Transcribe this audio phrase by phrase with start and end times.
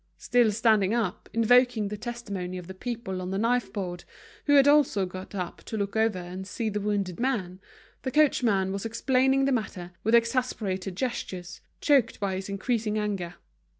[0.17, 4.03] Still standing up, invoking the testimony of the people on the knife board,
[4.47, 7.59] who had also got up, to look over and see the wounded man,
[8.01, 13.35] the coachman was explaining the matter, with exasperated gestures, choked by his increasing anger.